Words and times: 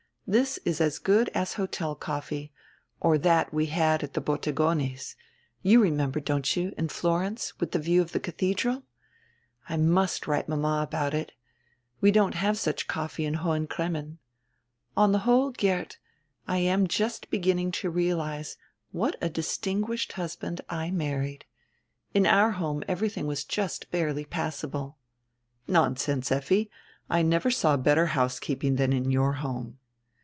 "This 0.27 0.57
is 0.63 0.79
as 0.79 0.97
good 0.97 1.27
as 1.35 1.55
hotel 1.55 1.93
coffee 1.93 2.53
or 3.01 3.17
diat 3.17 3.51
we 3.51 3.65
had 3.65 4.01
at 4.01 4.13
Bottegone's— 4.13 5.17
you 5.61 5.81
remember, 5.83 6.21
don't 6.21 6.55
you, 6.55 6.73
in 6.77 6.87
Florence, 6.87 7.59
with 7.59 7.71
the 7.73 7.79
view 7.79 8.01
of 8.01 8.13
the 8.13 8.19
cathedral? 8.21 8.83
I 9.67 9.75
must 9.75 10.27
write 10.27 10.47
mama 10.47 10.83
about 10.87 11.13
it. 11.13 11.33
We 11.99 12.11
don't 12.11 12.35
have 12.35 12.57
such 12.57 12.87
coffee 12.87 13.25
in 13.25 13.33
Hohen 13.43 13.67
Cremmen. 13.67 14.19
On 14.95 15.11
the 15.11 15.17
whole, 15.27 15.49
Geert, 15.51 15.97
I 16.47 16.59
am 16.59 16.87
just 16.87 17.29
begin 17.29 17.57
ning 17.57 17.71
to 17.73 17.89
realize 17.89 18.55
what 18.93 19.17
a 19.19 19.27
distinguished 19.27 20.13
husband 20.13 20.61
I 20.69 20.91
married. 20.91 21.43
In 22.13 22.25
our 22.25 22.51
home 22.51 22.83
everything 22.87 23.27
was 23.27 23.43
just 23.43 23.91
barely 23.91 24.23
passable." 24.23 24.97
"Nonsense, 25.67 26.31
Effi. 26.31 26.71
I 27.09 27.21
never 27.21 27.51
saw 27.51 27.75
better 27.75 28.05
house 28.15 28.39
keeping 28.39 28.77
than 28.77 28.93
in 28.93 29.11
your 29.11 29.33
home." 29.33 29.79